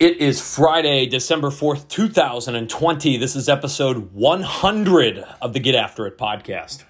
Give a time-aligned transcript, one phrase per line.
[0.00, 3.16] It is Friday, December 4th, 2020.
[3.16, 6.84] This is episode 100 of the Get After It podcast.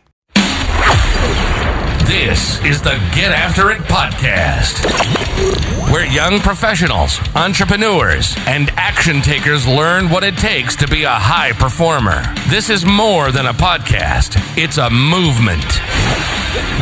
[2.07, 4.85] This is the Get After It podcast,
[5.91, 11.53] where young professionals, entrepreneurs, and action takers learn what it takes to be a high
[11.53, 12.23] performer.
[12.51, 15.79] This is more than a podcast, it's a movement.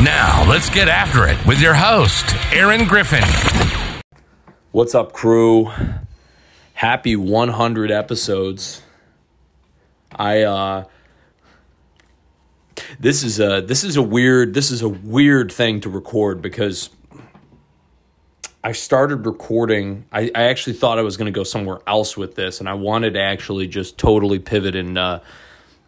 [0.03, 3.23] Now, let's get after it with your host, Aaron Griffin.
[4.73, 5.71] What's up, crew?
[6.77, 8.83] Happy 100 episodes.
[10.15, 10.85] I uh
[13.01, 16.91] this is a this is a weird this is a weird thing to record because
[18.63, 20.05] I started recording.
[20.13, 22.75] I, I actually thought I was going to go somewhere else with this, and I
[22.75, 25.21] wanted to actually just totally pivot and uh,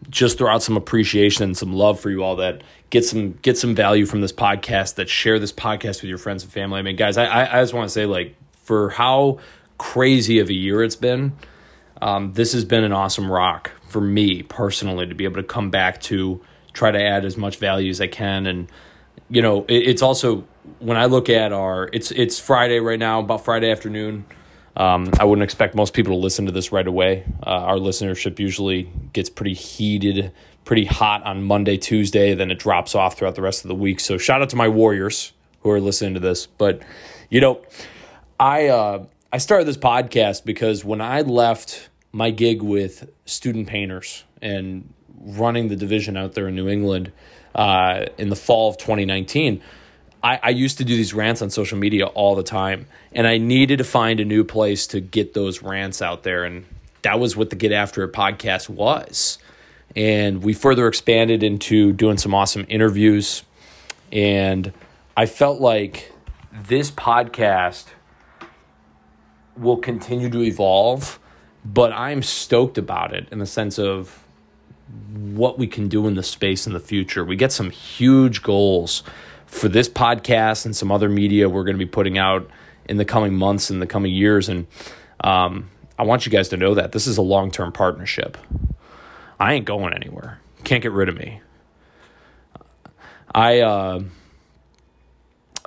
[0.09, 3.59] just throw out some appreciation and some love for you all that get some get
[3.59, 4.95] some value from this podcast.
[4.95, 6.79] That share this podcast with your friends and family.
[6.79, 9.39] I mean, guys, I I, I just want to say like for how
[9.79, 11.33] crazy of a year it's been.
[12.03, 15.71] Um, this has been an awesome rock for me personally to be able to come
[15.71, 16.41] back to
[16.73, 18.47] try to add as much value as I can.
[18.47, 18.71] And,
[19.31, 20.45] you know, it, it's also
[20.79, 24.27] when I look at our, it's, it's Friday right now, about Friday afternoon.
[24.77, 27.25] Um, I wouldn't expect most people to listen to this right away.
[27.45, 30.31] Uh, our listenership usually gets pretty heated,
[30.65, 33.99] pretty hot on Monday, Tuesday, then it drops off throughout the rest of the week.
[33.99, 36.47] So shout out to my Warriors who are listening to this.
[36.47, 36.83] But,
[37.29, 37.61] you know,
[38.39, 44.25] I, uh, I started this podcast because when I left my gig with student painters
[44.41, 44.91] and
[45.21, 47.13] running the division out there in New England
[47.55, 49.61] uh, in the fall of 2019,
[50.23, 52.87] I, I used to do these rants on social media all the time.
[53.13, 56.45] And I needed to find a new place to get those rants out there.
[56.45, 56.65] And
[57.03, 59.39] that was what the Get After It podcast was.
[59.95, 63.43] And we further expanded into doing some awesome interviews.
[64.11, 64.73] And
[65.19, 66.13] I felt like
[66.51, 67.89] this podcast
[69.59, 71.19] will continue to evolve,
[71.65, 74.25] but I'm stoked about it in the sense of
[75.13, 77.25] what we can do in the space in the future.
[77.25, 79.03] We get some huge goals
[79.47, 82.49] for this podcast and some other media we're going to be putting out
[82.87, 84.49] in the coming months and the coming years.
[84.49, 84.67] And
[85.21, 88.39] um, I want you guys to know that this is a long term partnership.
[89.41, 90.41] I ain't going anywhere.
[90.65, 91.41] Can't get rid of me.
[93.35, 94.03] I uh,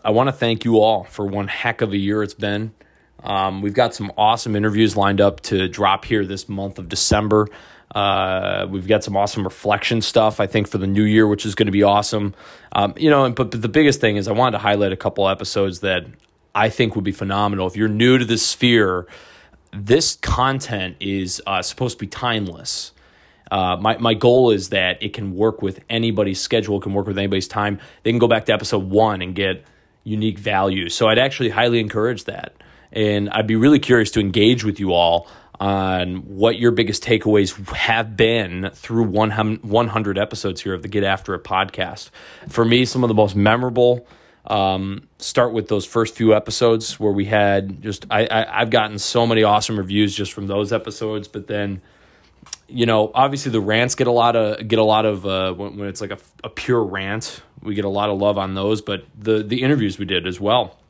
[0.04, 2.74] I want to thank you all for one heck of a year it's been.
[3.24, 7.48] Um, we've got some awesome interviews lined up to drop here this month of December.
[7.94, 11.56] Uh, we've got some awesome reflection stuff, I think, for the new year, which is
[11.56, 12.34] going to be awesome.
[12.72, 15.28] Um, you know, but, but the biggest thing is I wanted to highlight a couple
[15.28, 16.06] episodes that
[16.56, 17.68] I think would be phenomenal.
[17.68, 19.08] If you're new to this sphere,
[19.74, 22.94] this content is uh, supposed to be timeless.
[23.52, 27.18] Uh, my, my goal is that it can work with anybody's schedule, can work with
[27.18, 27.80] anybody's time.
[28.04, 29.66] They can go back to episode one and get
[30.06, 30.88] unique value.
[30.88, 32.54] So I'd actually highly encourage that.
[32.92, 35.28] And I'd be really curious to engage with you all
[35.60, 41.36] on what your biggest takeaways have been through 100 episodes here of the Get After
[41.36, 42.10] It podcast.
[42.50, 44.08] For me, some of the most memorable
[44.48, 48.98] um, start with those first few episodes where we had just, I, I, I've gotten
[48.98, 51.82] so many awesome reviews just from those episodes, but then
[52.68, 55.78] you know, obviously the rants get a lot of get a lot of uh, when,
[55.78, 58.82] when it's like a, a pure rant, we get a lot of love on those.
[58.82, 60.81] But the the interviews we did as well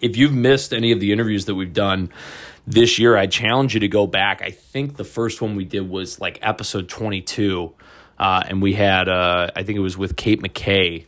[0.00, 2.10] if you've missed any of the interviews that we've done
[2.66, 4.42] this year, I challenge you to go back.
[4.42, 7.72] I think the first one we did was like episode 22.
[8.18, 11.04] Uh, and we had, uh, I think it was with Kate McKay,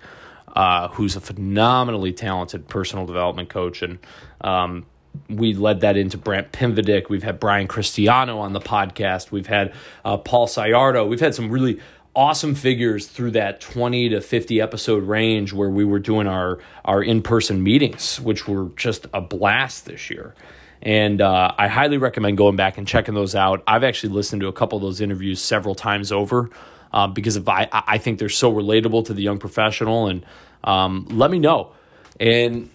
[0.54, 3.82] uh, who's a phenomenally talented personal development coach.
[3.82, 3.98] And
[4.40, 4.86] um,
[5.28, 7.08] we led that into Brant Pinvidic.
[7.08, 9.30] We've had Brian Cristiano on the podcast.
[9.30, 9.72] We've had
[10.04, 11.08] uh, Paul Sayardo.
[11.08, 11.80] We've had some really
[12.18, 17.00] awesome figures through that 20 to 50 episode range where we were doing our our
[17.00, 20.34] in-person meetings which were just a blast this year.
[20.82, 23.62] And uh, i highly recommend going back and checking those out.
[23.68, 26.50] I've actually listened to a couple of those interviews several times over
[26.92, 30.08] uh, because I, I think they're so relatable to the young professional.
[30.08, 30.26] And
[30.64, 31.70] um, let me know.
[32.18, 32.68] And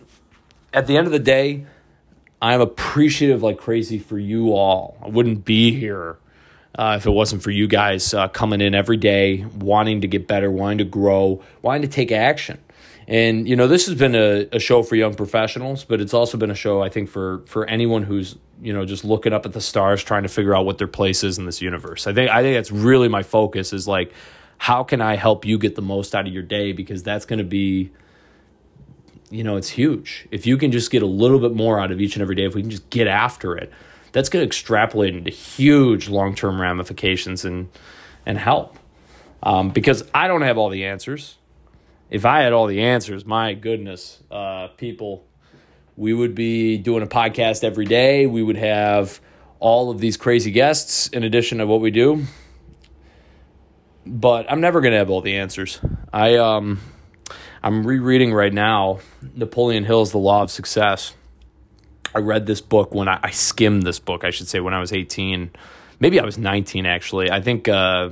[0.72, 1.66] at the end of the day
[2.42, 4.98] i'm appreciative like crazy for you all.
[5.04, 6.18] I wouldn't be here
[6.76, 10.28] uh, if it wasn't for you guys uh, coming in every day, wanting to get
[10.28, 12.60] better, wanting to grow, wanting to take action.
[13.08, 16.38] And you know, this has been a, a show for young professionals, but it's also
[16.38, 19.54] been a show I think for for anyone who's you know just looking up at
[19.54, 22.08] the stars, trying to figure out what their place is in this universe.
[22.08, 24.14] I think I think that's really my focus is like,
[24.58, 27.40] how can I help you get the most out of your day because that's going
[27.40, 27.92] to be
[29.30, 30.28] you know, it's huge.
[30.30, 32.46] If you can just get a little bit more out of each and every day,
[32.46, 33.72] if we can just get after it,
[34.14, 37.70] that's going to extrapolate into huge long term ramifications and
[38.26, 38.78] and help.
[39.42, 41.38] Um, because I don't have all the answers.
[42.10, 45.26] If I had all the answers, my goodness, uh, people,
[45.98, 48.26] we would be doing a podcast every day.
[48.26, 49.20] We would have
[49.60, 52.26] all of these crazy guests in addition to what we do.
[54.06, 55.80] But I'm never going to have all the answers.
[56.14, 56.80] I um
[57.64, 59.00] I'm rereading right now
[59.36, 61.16] Napoleon Hill's The Law of Success.
[62.16, 64.80] I read this book when I, I skimmed this book, I should say, when I
[64.80, 65.52] was 18.
[66.00, 67.32] Maybe I was 19 actually.
[67.32, 68.10] I think uh,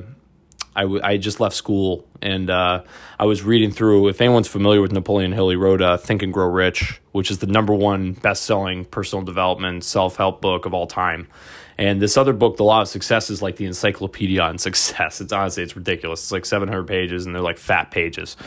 [0.75, 2.83] I, w- I just left school and uh,
[3.19, 4.07] I was reading through.
[4.07, 7.39] If anyone's familiar with Napoleon Hill, he wrote uh, Think and Grow Rich, which is
[7.39, 11.27] the number one best selling personal development self help book of all time.
[11.77, 15.19] And this other book, The Law of Success, is like the encyclopedia on success.
[15.19, 16.21] It's honestly, it's ridiculous.
[16.23, 18.37] It's like 700 pages and they're like fat pages.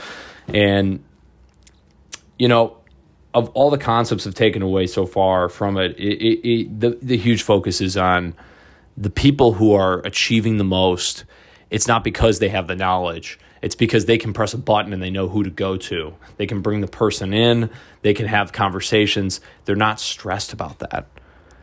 [0.48, 1.02] And,
[2.38, 2.78] you know,
[3.34, 6.98] of all the concepts I've taken away so far from it, it, it, it the,
[7.02, 8.34] the huge focus is on
[8.96, 11.25] the people who are achieving the most
[11.75, 13.36] it's not because they have the knowledge.
[13.60, 16.14] It's because they can press a button and they know who to go to.
[16.36, 17.69] They can bring the person in,
[18.02, 19.40] they can have conversations.
[19.64, 21.08] They're not stressed about that.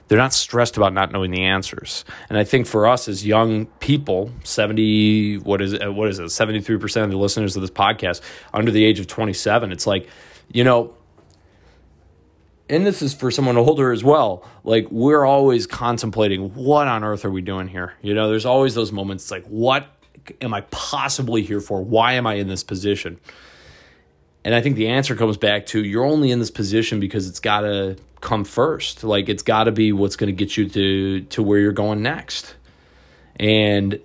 [0.10, 2.04] They're not stressed about not knowing the answers.
[2.28, 6.24] And I think for us as young people, 70 what is it what is it?
[6.24, 8.20] 73% of the listeners of this podcast
[8.54, 10.10] under the age of 27, it's like,
[10.52, 10.94] you know,
[12.72, 14.48] and this is for someone older as well.
[14.64, 17.94] Like we're always contemplating what on earth are we doing here?
[18.02, 19.88] You know, there's always those moments like what
[20.40, 21.84] am I possibly here for?
[21.84, 23.20] Why am I in this position?
[24.46, 27.42] And I think the answer comes back to you're only in this position because it's
[27.42, 29.04] got to come first.
[29.04, 32.02] Like it's got to be what's going to get you to to where you're going
[32.02, 32.56] next.
[33.36, 34.00] And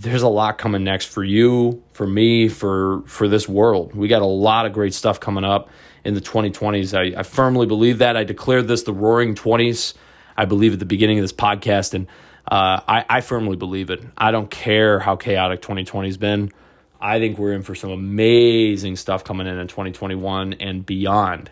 [0.00, 3.94] there's a lot coming next for you, for me, for for this world.
[3.94, 5.70] We got a lot of great stuff coming up
[6.04, 6.96] in the 2020s.
[6.96, 8.16] I, I firmly believe that.
[8.16, 9.94] I declared this the Roaring 20s.
[10.36, 12.06] I believe at the beginning of this podcast, and
[12.50, 14.04] uh, I, I firmly believe it.
[14.16, 16.52] I don't care how chaotic 2020 has been.
[17.00, 21.50] I think we're in for some amazing stuff coming in in 2021 and beyond.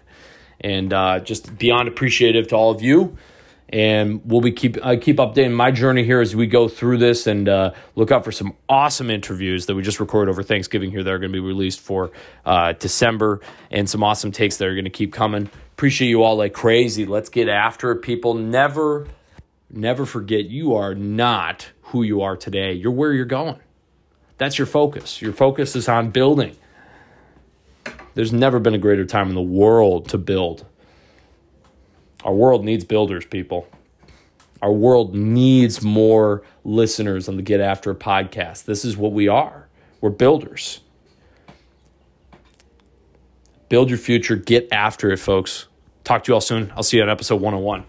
[0.61, 3.17] And uh, just beyond appreciative to all of you.
[3.69, 7.27] And we'll be keep uh, keep updating my journey here as we go through this,
[7.27, 11.03] and uh, look out for some awesome interviews that we just recorded over Thanksgiving here
[11.03, 12.13] that are going to be released for
[12.45, 13.41] uh, December,
[13.73, 15.51] and some awesome takes that are going to keep coming.
[15.73, 17.07] Appreciate you all like crazy.
[17.07, 18.35] Let's get after it, people.
[18.35, 19.09] Never
[19.69, 22.73] never forget you are not who you are today.
[22.73, 23.59] You're where you're going.
[24.39, 25.21] That's your focus.
[25.21, 26.57] Your focus is on building.
[28.15, 30.65] There's never been a greater time in the world to build.
[32.27, 33.69] Our world needs builders, people.
[34.61, 38.65] Our world needs more listeners on the Get After podcast.
[38.65, 39.69] This is what we are.
[40.01, 40.81] We're builders.
[43.69, 44.35] Build your future.
[44.35, 45.69] Get after it, folks.
[46.03, 46.73] Talk to you all soon.
[46.77, 47.85] I'll see you on episode 101.